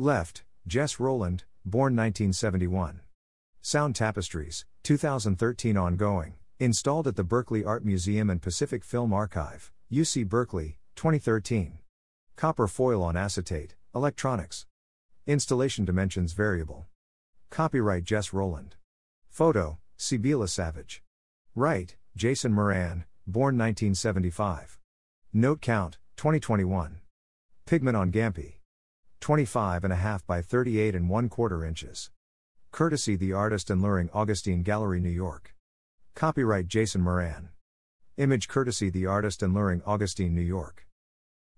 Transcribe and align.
Left, 0.00 0.44
Jess 0.66 0.98
Rowland, 0.98 1.44
born 1.62 1.94
1971. 1.94 3.02
Sound 3.60 3.94
Tapestries, 3.94 4.64
2013 4.82 5.76
ongoing, 5.76 6.36
installed 6.58 7.06
at 7.06 7.16
the 7.16 7.22
Berkeley 7.22 7.66
Art 7.66 7.84
Museum 7.84 8.30
and 8.30 8.40
Pacific 8.40 8.82
Film 8.82 9.12
Archive, 9.12 9.70
UC 9.92 10.26
Berkeley, 10.26 10.78
2013. 10.96 11.80
Copper 12.34 12.66
foil 12.66 13.02
on 13.02 13.14
acetate, 13.14 13.74
electronics. 13.94 14.64
Installation 15.26 15.84
dimensions 15.84 16.32
variable. 16.32 16.86
Copyright 17.50 18.04
Jess 18.04 18.32
Rowland. 18.32 18.76
Photo, 19.28 19.80
Sibila 19.98 20.48
Savage. 20.48 21.02
Right, 21.54 21.94
Jason 22.16 22.54
Moran, 22.54 23.04
born 23.26 23.58
1975. 23.58 24.78
Note 25.34 25.60
count, 25.60 25.98
2021. 26.16 27.00
Pigment 27.66 27.98
on 27.98 28.10
Gampi. 28.10 28.59
25.5 29.20 30.26
by 30.26 30.40
38 30.40 30.94
and 30.94 31.10
1 31.10 31.28
quarter 31.28 31.62
inches. 31.62 32.10
Courtesy 32.70 33.16
the 33.16 33.34
artist 33.34 33.68
and 33.68 33.82
Luhring 33.82 34.08
Augustine 34.14 34.62
Gallery, 34.62 34.98
New 34.98 35.10
York. 35.10 35.54
Copyright 36.14 36.68
Jason 36.68 37.02
Moran. 37.02 37.50
Image 38.16 38.48
courtesy 38.48 38.88
the 38.88 39.04
artist 39.04 39.42
and 39.42 39.54
Luhring 39.54 39.82
Augustine, 39.86 40.34
New 40.34 40.40
York. 40.40 40.86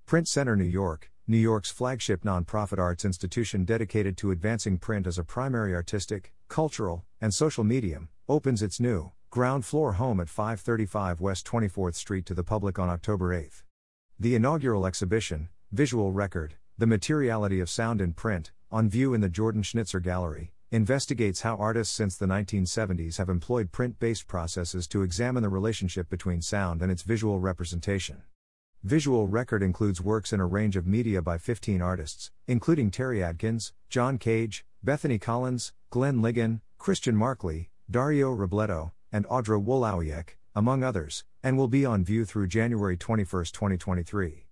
Print 0.06 0.26
Center, 0.26 0.56
New 0.56 0.64
York, 0.64 1.12
New 1.28 1.38
York's 1.38 1.70
flagship 1.70 2.24
nonprofit 2.24 2.80
arts 2.80 3.04
institution 3.04 3.64
dedicated 3.64 4.16
to 4.16 4.32
advancing 4.32 4.76
print 4.76 5.06
as 5.06 5.16
a 5.16 5.24
primary 5.24 5.72
artistic, 5.72 6.32
cultural, 6.48 7.04
and 7.20 7.32
social 7.32 7.62
medium, 7.62 8.08
opens 8.28 8.60
its 8.60 8.80
new, 8.80 9.12
ground 9.30 9.64
floor 9.64 9.92
home 9.92 10.18
at 10.18 10.28
535 10.28 11.20
West 11.20 11.46
24th 11.46 11.94
Street 11.94 12.26
to 12.26 12.34
the 12.34 12.42
public 12.42 12.80
on 12.80 12.88
October 12.88 13.32
8. 13.32 13.62
The 14.18 14.34
inaugural 14.34 14.84
exhibition, 14.84 15.48
Visual 15.70 16.10
Record, 16.10 16.56
The 16.82 16.86
Materiality 16.88 17.60
of 17.60 17.70
Sound 17.70 18.00
in 18.00 18.12
Print, 18.12 18.50
on 18.72 18.88
view 18.88 19.14
in 19.14 19.20
the 19.20 19.28
Jordan 19.28 19.62
Schnitzer 19.62 20.00
Gallery, 20.00 20.50
investigates 20.72 21.42
how 21.42 21.54
artists 21.54 21.94
since 21.94 22.16
the 22.16 22.26
1970s 22.26 23.18
have 23.18 23.28
employed 23.28 23.70
print 23.70 24.00
based 24.00 24.26
processes 24.26 24.88
to 24.88 25.02
examine 25.02 25.44
the 25.44 25.48
relationship 25.48 26.10
between 26.10 26.42
sound 26.42 26.82
and 26.82 26.90
its 26.90 27.04
visual 27.04 27.38
representation. 27.38 28.24
Visual 28.82 29.28
Record 29.28 29.62
includes 29.62 30.00
works 30.00 30.32
in 30.32 30.40
a 30.40 30.44
range 30.44 30.74
of 30.74 30.84
media 30.84 31.22
by 31.22 31.38
15 31.38 31.80
artists, 31.80 32.32
including 32.48 32.90
Terry 32.90 33.22
Adkins, 33.22 33.72
John 33.88 34.18
Cage, 34.18 34.64
Bethany 34.82 35.20
Collins, 35.20 35.72
Glenn 35.90 36.16
Ligon, 36.16 36.62
Christian 36.78 37.14
Marclay, 37.14 37.68
Dario 37.88 38.34
Robleto, 38.34 38.90
and 39.12 39.24
Audra 39.28 39.64
Wolowiec, 39.64 40.30
among 40.56 40.82
others, 40.82 41.22
and 41.44 41.56
will 41.56 41.68
be 41.68 41.86
on 41.86 42.02
view 42.02 42.24
through 42.24 42.48
January 42.48 42.96
21, 42.96 43.24
2023. 43.44 44.46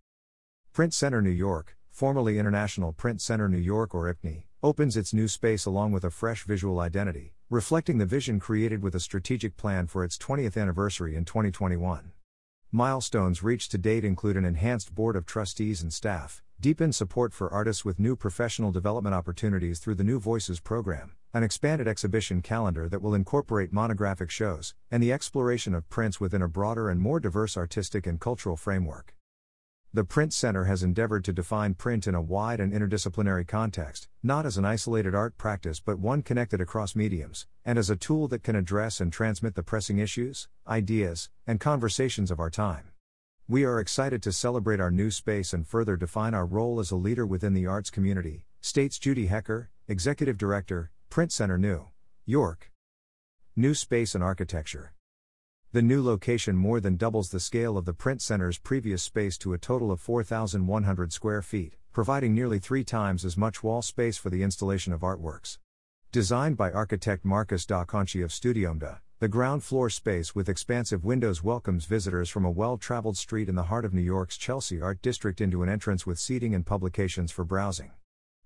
Print 0.73 0.95
Center 0.95 1.21
New 1.21 1.31
York, 1.31 1.77
formerly 2.01 2.39
International 2.39 2.95
Print 2.95 3.21
Center 3.21 3.47
New 3.47 3.59
York 3.59 3.95
or 3.95 4.11
IPCNY, 4.11 4.45
opens 4.63 4.97
its 4.97 5.13
new 5.13 5.29
space 5.29 5.67
along 5.67 5.93
with 5.93 6.03
a 6.03 6.11
fresh 6.11 6.45
visual 6.45 6.81
identity, 6.81 7.35
reflecting 7.51 7.99
the 7.99 8.07
vision 8.07 8.41
created 8.41 8.83
with 8.83 8.95
a 8.95 9.01
strategic 9.01 9.55
plan 9.59 9.87
for 9.87 10.03
its 10.03 10.17
20th 10.17 10.59
anniversary 10.59 11.15
in 11.15 11.27
2021. 11.27 12.13
Milestones 12.73 13.43
reached 13.43 13.71
to 13.71 13.77
date 13.77 14.03
include 14.03 14.39
an 14.39 14.47
enhanced 14.47 14.95
board 14.95 15.15
of 15.15 15.27
trustees 15.27 15.83
and 15.83 15.93
staff, 15.93 16.43
deepened 16.59 16.95
support 16.95 17.35
for 17.35 17.53
artists 17.53 17.85
with 17.85 17.99
new 17.99 18.17
professional 18.17 18.73
development 18.73 19.15
opportunities 19.15 19.79
through 19.79 19.97
the 19.97 20.03
New 20.03 20.19
Voices 20.19 20.59
program, 20.59 21.17
an 21.35 21.43
expanded 21.43 21.87
exhibition 21.87 22.41
calendar 22.41 22.89
that 22.89 23.03
will 23.03 23.13
incorporate 23.13 23.75
monographic 23.75 24.31
shows, 24.31 24.75
and 24.91 25.03
the 25.03 25.13
exploration 25.13 25.75
of 25.75 25.87
prints 25.91 26.19
within 26.19 26.41
a 26.41 26.49
broader 26.49 26.89
and 26.89 26.99
more 26.99 27.21
diverse 27.21 27.59
artistic 27.59 28.07
and 28.07 28.21
cultural 28.21 28.57
framework. 28.57 29.15
The 29.93 30.05
Print 30.05 30.33
Center 30.33 30.67
has 30.67 30.85
endeavored 30.85 31.25
to 31.25 31.33
define 31.33 31.75
print 31.75 32.07
in 32.07 32.15
a 32.15 32.23
wide 32.23 32.61
and 32.61 32.73
interdisciplinary 32.73 33.45
context, 33.45 34.07
not 34.23 34.47
as 34.47 34.57
an 34.57 34.65
isolated 34.65 35.17
art 35.17 35.37
practice 35.37 35.81
but 35.81 35.99
one 35.99 36.23
connected 36.23 36.61
across 36.61 36.95
mediums, 36.95 37.49
and 37.65 37.77
as 37.77 37.91
a 37.91 37.97
tool 37.97 38.29
that 38.29 38.45
can 38.45 38.55
address 38.55 39.01
and 39.01 39.13
transmit 39.13 39.57
the 39.57 39.65
pressing 39.65 39.99
issues, 39.99 40.47
ideas, 40.69 41.29
and 41.45 41.59
conversations 41.59 42.31
of 42.31 42.39
our 42.39 42.51
time. 42.51 42.93
We 43.49 43.65
are 43.65 43.81
excited 43.81 44.23
to 44.23 44.33
celebrate 44.33 44.79
our 44.79 44.93
new 44.93 45.11
space 45.11 45.53
and 45.53 45.67
further 45.67 45.97
define 45.97 46.35
our 46.35 46.47
role 46.47 46.79
as 46.79 46.93
a 46.93 46.97
leader 46.97 47.27
within 47.27 47.53
the 47.53 47.67
arts 47.67 47.91
community, 47.91 48.45
states 48.61 48.97
Judy 48.97 49.27
Hecker, 49.27 49.71
Executive 49.89 50.39
Director, 50.39 50.93
Print 51.09 51.33
Center 51.33 51.59
New 51.59 51.89
York. 52.25 52.71
New 53.57 53.75
Space 53.75 54.15
and 54.15 54.23
Architecture. 54.23 54.93
The 55.73 55.83
new 55.83 56.03
location 56.03 56.57
more 56.57 56.81
than 56.81 56.97
doubles 56.97 57.31
the 57.31 57.39
scale 57.39 57.79
of 57.79 57.85
the 57.85 57.93
print 57.93 58.21
center's 58.21 58.59
previous 58.59 59.05
space 59.05 59.39
to 59.39 59.53
a 59.53 59.59
total 59.59 59.93
of 59.93 60.01
4,100 60.01 61.13
square 61.13 61.43
feet, 61.43 61.77
providing 61.93 62.35
nearly 62.35 62.59
three 62.59 62.83
times 62.83 63.25
as 63.25 63.37
much 63.37 63.63
wall 63.63 63.81
space 63.81 64.17
for 64.17 64.31
the 64.31 64.43
installation 64.43 64.93
of 64.93 65.03
artworks. 65.03 65.59
Designed 66.11 66.57
by 66.57 66.73
architect 66.73 67.25
Markus 67.25 67.65
Dochantschi 67.67 68.25
of 68.25 68.31
Studiomda, 68.31 68.99
the 69.21 69.29
ground 69.29 69.63
floor 69.63 69.89
space 69.89 70.35
with 70.35 70.49
expansive 70.49 71.05
windows 71.05 71.45
welcomes 71.45 71.85
visitors 71.85 72.29
from 72.29 72.45
a 72.45 72.51
well 72.51 72.77
traveled 72.77 73.17
street 73.17 73.49
in 73.49 73.55
the 73.55 73.71
heart 73.71 73.85
of 73.85 73.95
New 73.95 74.03
York's 74.03 74.37
Chelsea 74.37 74.81
Art 74.81 75.01
District 75.03 75.41
into 75.41 75.63
an 75.63 75.69
entrance 75.69 76.05
with 76.05 76.19
seating 76.19 76.53
and 76.53 76.67
publications 76.67 77.31
for 77.31 77.45
browsing. 77.45 77.93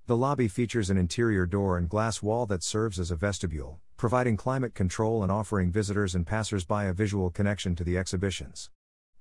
The 0.06 0.18
lobby 0.18 0.48
features 0.48 0.90
an 0.90 0.98
interior 0.98 1.46
door 1.46 1.78
and 1.78 1.88
glass 1.88 2.22
wall 2.22 2.44
that 2.46 2.62
serves 2.62 3.00
as 3.00 3.10
a 3.10 3.16
vestibule, 3.16 3.80
providing 3.96 4.36
climate 4.36 4.74
control 4.74 5.22
and 5.22 5.32
offering 5.32 5.72
visitors 5.72 6.14
and 6.14 6.26
passers-by 6.26 6.84
a 6.84 6.92
visual 6.92 7.30
connection 7.30 7.74
to 7.76 7.84
the 7.84 7.96
exhibitions. 7.96 8.68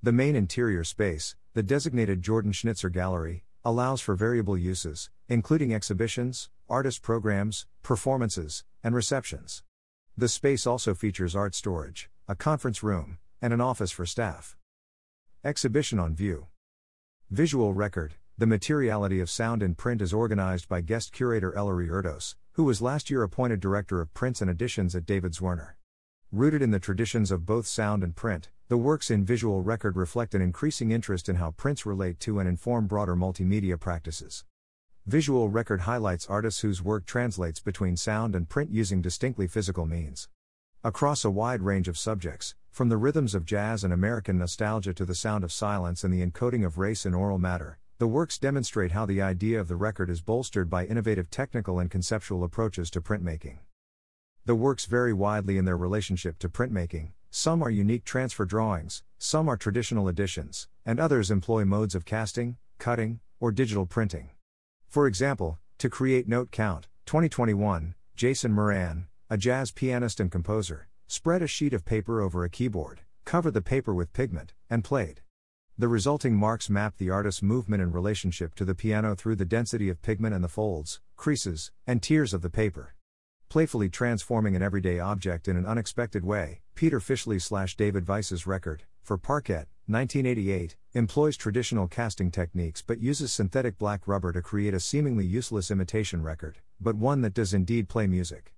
The 0.01 0.11
main 0.11 0.35
interior 0.35 0.83
space, 0.83 1.37
the 1.53 1.63
designated 1.63 2.21
Jordan 2.21 2.51
Schnitzer 2.51 2.89
Gallery, 2.89 3.45
allows 3.63 4.01
for 4.01 4.13
variable 4.13 4.57
uses, 4.57 5.09
including 5.29 5.73
exhibitions, 5.73 6.49
artist 6.67 7.01
programs, 7.01 7.65
performances, 7.81 8.65
and 8.83 8.93
receptions. 8.93 9.63
The 10.17 10.27
space 10.27 10.67
also 10.67 10.93
features 10.93 11.33
art 11.33 11.55
storage, 11.55 12.09
a 12.27 12.35
conference 12.35 12.83
room, 12.83 13.19
and 13.41 13.53
an 13.53 13.61
office 13.61 13.91
for 13.91 14.05
staff. 14.05 14.57
Exhibition 15.45 15.97
on 15.97 16.13
view. 16.13 16.47
Visual 17.31 17.73
record, 17.73 18.15
the 18.43 18.47
materiality 18.47 19.21
of 19.21 19.29
sound 19.29 19.63
in 19.63 19.73
print 19.73 20.01
is 20.01 20.11
organized 20.11 20.67
by 20.67 20.81
guest 20.81 21.13
curator 21.13 21.55
Ellery 21.55 21.87
Erdos, 21.87 22.35
who 22.51 22.65
was 22.65 22.81
last 22.81 23.09
year 23.09 23.23
appointed 23.23 23.61
director 23.61 24.01
of 24.01 24.13
prints 24.13 24.41
and 24.41 24.51
editions 24.51 24.93
at 24.97 25.05
David 25.05 25.31
Zwirner. 25.31 25.75
Rooted 26.29 26.61
in 26.61 26.71
the 26.71 26.77
traditions 26.77 27.31
of 27.31 27.45
both 27.45 27.65
sound 27.65 28.03
and 28.03 28.13
print, 28.13 28.49
the 28.67 28.75
works 28.75 29.09
in 29.09 29.23
visual 29.23 29.61
record 29.61 29.95
reflect 29.95 30.35
an 30.35 30.41
increasing 30.41 30.91
interest 30.91 31.29
in 31.29 31.37
how 31.37 31.51
prints 31.51 31.85
relate 31.85 32.19
to 32.19 32.37
and 32.37 32.49
inform 32.49 32.85
broader 32.85 33.15
multimedia 33.15 33.79
practices. 33.79 34.43
Visual 35.05 35.47
record 35.47 35.79
highlights 35.79 36.27
artists 36.27 36.59
whose 36.59 36.83
work 36.83 37.05
translates 37.05 37.61
between 37.61 37.95
sound 37.95 38.35
and 38.35 38.49
print 38.49 38.71
using 38.71 39.01
distinctly 39.01 39.47
physical 39.47 39.85
means. 39.85 40.27
Across 40.83 41.23
a 41.23 41.31
wide 41.31 41.61
range 41.61 41.87
of 41.87 41.97
subjects, 41.97 42.55
from 42.69 42.89
the 42.89 42.97
rhythms 42.97 43.35
of 43.35 43.45
jazz 43.45 43.85
and 43.85 43.93
American 43.93 44.37
nostalgia 44.37 44.93
to 44.95 45.05
the 45.05 45.15
sound 45.15 45.45
of 45.45 45.53
silence 45.53 46.03
and 46.03 46.13
the 46.13 46.29
encoding 46.29 46.65
of 46.65 46.77
race 46.77 47.05
in 47.05 47.13
aural 47.13 47.39
matter, 47.39 47.79
the 48.03 48.07
works 48.07 48.37
demonstrate 48.37 48.91
how 48.91 49.05
the 49.05 49.21
idea 49.21 49.57
of 49.57 49.69
the 49.69 49.77
record 49.77 50.09
is 50.09 50.21
bolstered 50.21 50.69
by 50.69 50.85
innovative 50.85 51.29
technical 51.29 51.79
and 51.79 51.89
conceptual 51.89 52.43
approaches 52.43 52.91
to 52.91 52.99
printmaking. 52.99 53.59
The 54.43 54.55
works 54.55 54.85
vary 54.87 55.13
widely 55.13 55.57
in 55.57 55.63
their 55.63 55.77
relationship 55.77 56.37
to 56.39 56.49
printmaking, 56.49 57.13
some 57.29 57.63
are 57.63 57.69
unique 57.69 58.03
transfer 58.03 58.43
drawings, 58.43 59.03
some 59.17 59.47
are 59.47 59.55
traditional 59.55 60.09
editions, 60.09 60.67
and 60.85 60.99
others 60.99 61.31
employ 61.31 61.63
modes 61.63 61.95
of 61.95 62.03
casting, 62.03 62.57
cutting, 62.77 63.21
or 63.39 63.53
digital 63.53 63.85
printing. 63.85 64.31
For 64.89 65.07
example, 65.07 65.59
to 65.77 65.89
create 65.89 66.27
Note 66.27 66.51
Count, 66.51 66.89
2021, 67.05 67.95
Jason 68.17 68.51
Moran, 68.51 69.07
a 69.29 69.37
jazz 69.37 69.71
pianist 69.71 70.19
and 70.19 70.29
composer, 70.29 70.89
spread 71.07 71.41
a 71.41 71.47
sheet 71.47 71.71
of 71.73 71.85
paper 71.85 72.19
over 72.19 72.43
a 72.43 72.49
keyboard, 72.49 72.99
covered 73.23 73.53
the 73.53 73.61
paper 73.61 73.93
with 73.93 74.11
pigment, 74.11 74.51
and 74.69 74.83
played. 74.83 75.21
The 75.75 75.87
resulting 75.87 76.35
marks 76.35 76.69
map 76.69 76.97
the 76.97 77.09
artist's 77.09 77.41
movement 77.41 77.81
in 77.81 77.91
relationship 77.91 78.53
to 78.55 78.65
the 78.65 78.75
piano 78.75 79.15
through 79.15 79.37
the 79.37 79.43
density 79.43 79.89
of 79.89 80.03
pigment 80.03 80.35
and 80.35 80.43
the 80.43 80.47
folds, 80.47 80.99
creases, 81.15 81.71
and 81.87 81.99
tears 81.99 82.31
of 82.31 82.43
the 82.43 82.49
paper. 82.51 82.93
Playfully 83.49 83.89
transforming 83.89 84.55
an 84.55 84.61
everyday 84.61 84.99
object 84.99 85.47
in 85.47 85.57
an 85.57 85.65
unexpected 85.65 86.23
way, 86.23 86.61
Peter 86.75 86.99
Fischli 86.99 87.41
slash 87.41 87.75
David 87.75 88.07
Weiss's 88.07 88.45
record, 88.45 88.83
for 89.01 89.17
Parkett, 89.17 89.65
1988, 89.87 90.77
employs 90.93 91.35
traditional 91.35 91.87
casting 91.87 92.29
techniques 92.29 92.83
but 92.83 93.01
uses 93.01 93.33
synthetic 93.33 93.79
black 93.79 94.07
rubber 94.07 94.31
to 94.31 94.43
create 94.43 94.75
a 94.75 94.79
seemingly 94.79 95.25
useless 95.25 95.71
imitation 95.71 96.21
record, 96.21 96.59
but 96.79 96.95
one 96.95 97.21
that 97.21 97.33
does 97.33 97.51
indeed 97.51 97.89
play 97.89 98.05
music. 98.05 98.53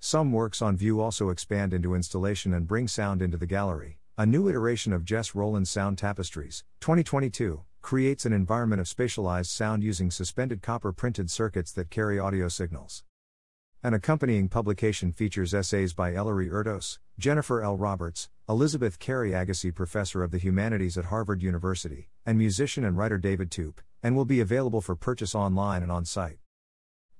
Some 0.00 0.32
works 0.32 0.60
on 0.60 0.76
view 0.76 1.00
also 1.00 1.30
expand 1.30 1.72
into 1.72 1.94
installation 1.94 2.52
and 2.52 2.66
bring 2.66 2.88
sound 2.88 3.22
into 3.22 3.36
the 3.36 3.46
gallery, 3.46 4.00
a 4.18 4.24
new 4.24 4.48
iteration 4.48 4.94
of 4.94 5.04
Jess 5.04 5.34
Rowland's 5.34 5.68
Sound 5.68 5.98
Tapestries, 5.98 6.64
2022, 6.80 7.60
creates 7.82 8.24
an 8.24 8.32
environment 8.32 8.80
of 8.80 8.86
spatialized 8.86 9.48
sound 9.48 9.82
using 9.84 10.10
suspended 10.10 10.62
copper 10.62 10.90
printed 10.90 11.30
circuits 11.30 11.70
that 11.72 11.90
carry 11.90 12.18
audio 12.18 12.48
signals. 12.48 13.04
An 13.82 13.92
accompanying 13.92 14.48
publication 14.48 15.12
features 15.12 15.52
essays 15.52 15.92
by 15.92 16.14
Ellery 16.14 16.48
Erdos, 16.48 16.98
Jennifer 17.18 17.62
L. 17.62 17.76
Roberts, 17.76 18.30
Elizabeth 18.48 18.98
Cary 18.98 19.34
Agassiz 19.34 19.74
Professor 19.74 20.22
of 20.22 20.30
the 20.30 20.38
Humanities 20.38 20.96
at 20.96 21.04
Harvard 21.04 21.42
University, 21.42 22.08
and 22.24 22.38
musician 22.38 22.86
and 22.86 22.96
writer 22.96 23.18
David 23.18 23.50
Toop, 23.50 23.80
and 24.02 24.16
will 24.16 24.24
be 24.24 24.40
available 24.40 24.80
for 24.80 24.96
purchase 24.96 25.34
online 25.34 25.82
and 25.82 25.92
on 25.92 26.06
site. 26.06 26.38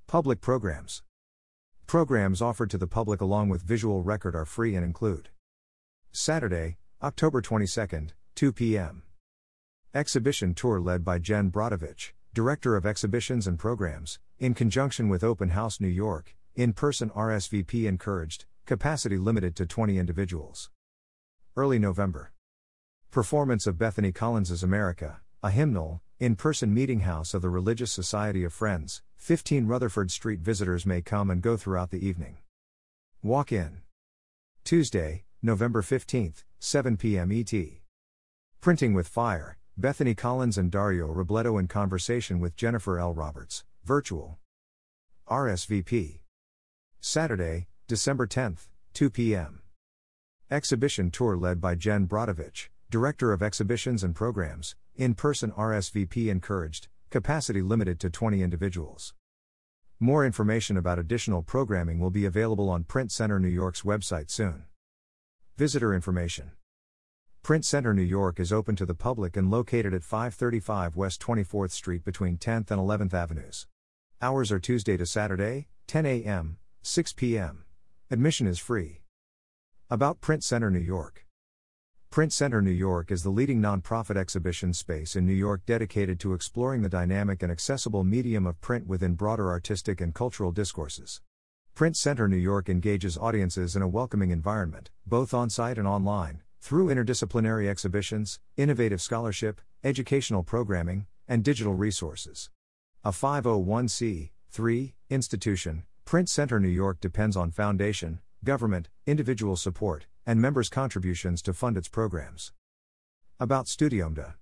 Public 0.07 0.41
programs. 0.41 1.03
Programs 1.85 2.41
offered 2.41 2.71
to 2.71 2.77
the 2.79 2.87
public 2.87 3.21
along 3.21 3.49
with 3.49 3.61
visual 3.61 4.01
record 4.01 4.35
are 4.35 4.45
free 4.45 4.75
and 4.75 4.83
include 4.83 5.29
Saturday, 6.11 6.77
October 7.03 7.43
22, 7.43 8.07
2 8.33 8.53
p.m. 8.53 9.03
Exhibition 9.93 10.55
tour 10.55 10.79
led 10.79 11.05
by 11.05 11.19
Jen 11.19 11.51
Brodovich, 11.51 12.13
Director 12.33 12.75
of 12.75 12.87
Exhibitions 12.87 13.45
and 13.45 13.59
Programs, 13.59 14.17
in 14.39 14.55
conjunction 14.55 15.07
with 15.07 15.23
Open 15.23 15.49
House 15.49 15.79
New 15.79 15.87
York, 15.87 16.35
in 16.55 16.73
person 16.73 17.11
RSVP 17.11 17.85
encouraged, 17.85 18.45
capacity 18.65 19.15
limited 19.15 19.55
to 19.57 19.67
20 19.67 19.99
individuals. 19.99 20.71
Early 21.55 21.77
November. 21.77 22.31
Performance 23.11 23.67
of 23.67 23.77
Bethany 23.77 24.11
Collins's 24.11 24.63
America, 24.63 25.21
a 25.43 25.51
hymnal, 25.51 26.01
in 26.17 26.35
person 26.35 26.73
meeting 26.73 27.01
house 27.01 27.35
of 27.35 27.43
the 27.43 27.49
Religious 27.51 27.91
Society 27.91 28.43
of 28.43 28.53
Friends, 28.53 29.03
15 29.17 29.67
Rutherford 29.67 30.09
Street. 30.09 30.39
Visitors 30.39 30.83
may 30.83 31.03
come 31.03 31.29
and 31.29 31.43
go 31.43 31.57
throughout 31.57 31.91
the 31.91 32.03
evening. 32.03 32.37
Walk 33.21 33.51
in. 33.51 33.81
Tuesday, 34.63 35.25
November 35.43 35.83
15th, 35.83 36.43
7 36.57 36.97
p.m. 36.97 37.31
ET. 37.31 37.53
Printing 38.59 38.95
with 38.95 39.07
Fire, 39.07 39.59
Bethany 39.77 40.15
Collins 40.15 40.57
and 40.57 40.71
Dario 40.71 41.07
Robleto 41.13 41.59
in 41.59 41.67
conversation 41.67 42.39
with 42.39 42.55
Jennifer 42.55 42.97
L. 42.97 43.13
Roberts, 43.13 43.63
virtual. 43.83 44.39
RSVP. 45.29 46.21
Saturday, 46.99 47.67
December 47.87 48.25
10th, 48.25 48.67
2 48.95 49.11
p.m. 49.11 49.61
Exhibition 50.49 51.11
tour 51.11 51.37
led 51.37 51.61
by 51.61 51.75
Jen 51.75 52.07
Brodovich, 52.07 52.69
Director 52.89 53.31
of 53.31 53.43
Exhibitions 53.43 54.03
and 54.03 54.15
Programs, 54.15 54.75
in 54.95 55.13
person 55.13 55.51
RSVP 55.51 56.29
encouraged, 56.29 56.87
capacity 57.11 57.61
limited 57.61 57.99
to 57.99 58.09
20 58.09 58.41
individuals. 58.41 59.13
More 59.99 60.25
information 60.25 60.77
about 60.77 60.97
additional 60.97 61.43
programming 61.43 61.99
will 61.99 62.09
be 62.09 62.25
available 62.25 62.69
on 62.69 62.85
Print 62.85 63.11
Center 63.11 63.39
New 63.39 63.47
York's 63.47 63.83
website 63.83 64.31
soon. 64.31 64.63
Visitor 65.57 65.91
information 65.95 66.51
Print 67.41 67.65
Center 67.65 67.91
New 67.91 68.03
York 68.03 68.39
is 68.39 68.53
open 68.53 68.75
to 68.75 68.85
the 68.85 68.93
public 68.93 69.35
and 69.35 69.49
located 69.49 69.91
at 69.91 70.03
535 70.03 70.95
West 70.95 71.19
24th 71.19 71.71
Street 71.71 72.05
between 72.05 72.37
10th 72.37 72.69
and 72.69 72.79
11th 72.79 73.15
Avenues. 73.15 73.65
Hours 74.21 74.51
are 74.51 74.59
Tuesday 74.59 74.97
to 74.97 75.05
Saturday, 75.07 75.67
10 75.87 76.05
a.m., 76.05 76.57
6 76.83 77.13
p.m. 77.13 77.63
Admission 78.11 78.45
is 78.45 78.59
free. 78.59 79.01
About 79.89 80.21
Print 80.21 80.43
Center 80.43 80.69
New 80.69 80.77
York. 80.77 81.25
Print 82.11 82.31
Center 82.31 82.61
New 82.61 82.69
York 82.69 83.09
is 83.09 83.23
the 83.23 83.31
leading 83.31 83.59
nonprofit 83.59 84.15
exhibition 84.15 84.73
space 84.73 85.15
in 85.15 85.25
New 85.25 85.33
York 85.33 85.65
dedicated 85.65 86.19
to 86.19 86.35
exploring 86.35 86.83
the 86.83 86.87
dynamic 86.87 87.41
and 87.41 87.51
accessible 87.51 88.03
medium 88.03 88.45
of 88.45 88.61
print 88.61 88.85
within 88.85 89.15
broader 89.15 89.49
artistic 89.49 90.01
and 90.01 90.13
cultural 90.13 90.51
discourses. 90.51 91.19
Print 91.77 91.95
Center 91.95 92.27
New 92.27 92.37
York 92.37 92.69
engages 92.69 93.19
audiences 93.19 93.75
in 93.75 93.83
a 93.83 93.87
welcoming 93.87 94.31
environment, 94.31 94.89
both 95.05 95.31
on 95.31 95.47
site 95.47 95.77
and 95.77 95.87
online, 95.87 96.41
through 96.59 96.87
interdisciplinary 96.87 97.69
exhibitions, 97.69 98.39
innovative 98.55 98.99
scholarship, 98.99 99.61
educational 99.83 100.41
programming, 100.41 101.05
and 101.27 101.43
digital 101.43 101.75
resources. 101.75 102.49
A 103.03 103.11
501c3 103.11 104.93
institution, 105.11 105.83
Print 106.03 106.27
Center 106.29 106.59
New 106.59 106.67
York 106.67 106.99
depends 106.99 107.37
on 107.37 107.51
foundation, 107.51 108.21
government, 108.43 108.89
individual 109.05 109.55
support, 109.55 110.07
and 110.25 110.41
members' 110.41 110.69
contributions 110.69 111.43
to 111.43 111.53
fund 111.53 111.77
its 111.77 111.87
programs. 111.87 112.53
About 113.39 113.67
Studiomda 113.67 114.33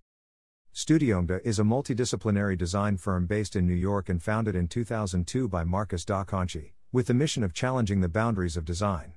Studiomda 0.73 1.41
is 1.43 1.59
a 1.59 1.63
multidisciplinary 1.63 2.57
design 2.57 2.95
firm 2.95 3.25
based 3.25 3.57
in 3.57 3.67
New 3.67 3.73
York 3.73 4.07
and 4.07 4.23
founded 4.23 4.55
in 4.55 4.69
2002 4.69 5.49
by 5.49 5.65
Markus 5.65 6.05
Dochantschi, 6.05 6.71
with 6.95 7.07
the 7.07 7.13
mission 7.13 7.43
of 7.43 7.53
challenging 7.53 7.99
the 7.99 8.07
boundaries 8.07 8.55
of 8.55 8.63
design. 8.63 9.11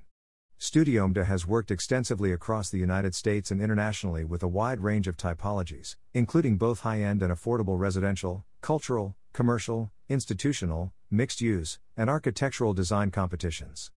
Studiomda 0.59 1.23
has 1.23 1.47
worked 1.47 1.71
extensively 1.71 2.33
across 2.33 2.69
the 2.69 2.77
United 2.77 3.15
States 3.15 3.51
and 3.51 3.61
internationally 3.61 4.25
with 4.25 4.43
a 4.43 4.49
wide 4.49 4.81
range 4.81 5.07
of 5.07 5.15
typologies, 5.15 5.95
including 6.13 6.57
both 6.57 6.81
high 6.81 6.99
end 7.01 7.23
and 7.23 7.31
affordable 7.31 7.79
residential, 7.79 8.43
cultural, 8.59 9.15
commercial, 9.31 9.93
institutional, 10.09 10.91
mixed 11.09 11.39
use, 11.39 11.79
and 11.95 12.09
architectural 12.09 12.73
design 12.73 13.11
competitions. 13.11 13.91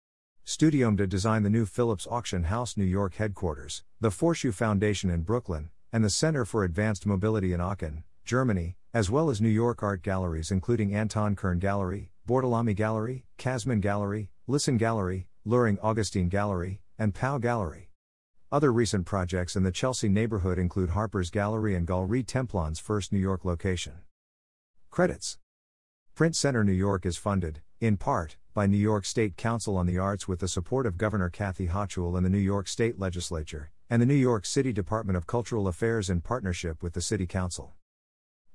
Studiomda 0.46 1.10
designed 1.10 1.44
the 1.44 1.50
new 1.50 1.66
Phillips 1.66 2.06
Auction 2.08 2.44
House 2.44 2.78
New 2.78 2.84
York 2.86 3.16
headquarters, 3.16 3.84
the 4.00 4.10
Faurschou 4.10 4.54
Foundation 4.54 5.10
in 5.10 5.22
Brooklyn, 5.24 5.72
and 5.92 6.04
the 6.04 6.12
Center 6.12 6.46
for 6.46 6.64
Advanced 6.64 7.08
Mobility 7.08 7.52
in 7.52 7.60
Aachen, 7.60 8.04
Germany, 8.26 8.76
as 8.94 9.10
well 9.10 9.32
as 9.32 9.42
New 9.42 9.50
York 9.50 9.82
art 9.82 10.04
galleries 10.04 10.52
including 10.52 10.94
Anton 10.94 11.36
Kern 11.36 11.58
Gallery, 11.58 12.11
Bortolami 12.32 12.74
Gallery, 12.74 13.26
Kasmin 13.38 13.82
Gallery, 13.82 14.30
Lisson 14.48 14.78
Gallery, 14.78 15.28
Luhring 15.46 15.78
Augustine 15.84 16.30
Gallery, 16.30 16.80
and 16.98 17.14
Pau 17.14 17.38
Gallery. 17.38 17.90
Other 18.50 18.72
recent 18.72 19.06
projects 19.06 19.58
in 19.58 19.64
the 19.64 19.72
Chelsea 19.74 20.08
neighborhood 20.08 20.58
include 20.58 20.92
Harper's 20.92 21.30
Gallery 21.30 21.76
and 21.76 21.86
Galerie 21.86 22.24
Templon's 22.24 22.80
first 22.80 23.12
New 23.12 23.20
York 23.20 23.44
location. 23.44 23.96
Credits 24.90 25.40
Print 26.16 26.34
Center 26.38 26.64
New 26.64 26.72
York 26.72 27.06
is 27.06 27.18
funded, 27.18 27.60
in 27.82 27.98
part, 27.98 28.38
by 28.54 28.66
New 28.66 28.78
York 28.78 29.04
State 29.04 29.36
Council 29.36 29.76
on 29.76 29.86
the 29.86 29.98
Arts 29.98 30.30
with 30.30 30.40
the 30.40 30.48
support 30.48 30.86
of 30.86 30.98
Governor 30.98 31.30
Kathy 31.30 31.68
Hochul 31.68 32.16
and 32.16 32.26
the 32.26 32.30
New 32.30 32.38
York 32.38 32.70
State 32.70 32.98
Legislature, 32.98 33.72
and 33.90 34.02
the 34.02 34.06
New 34.06 34.14
York 34.14 34.46
City 34.46 34.72
Department 34.72 35.18
of 35.18 35.28
Cultural 35.28 35.68
Affairs 35.68 36.10
in 36.10 36.22
partnership 36.22 36.82
with 36.82 36.94
the 36.94 37.02
City 37.02 37.28
Council. 37.28 37.74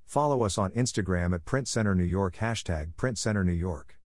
Follow 0.06 0.44
us 0.44 0.56
on 0.56 0.70
Instagram 0.70 1.34
at 1.34 1.44
Print 1.44 1.66
Center 1.66 1.92
New 1.92 2.04
York 2.04 2.36
hashtag 2.36 2.96
Print 2.96 3.18
Center 3.18 3.42
New 3.42 3.52
York. 3.52 3.96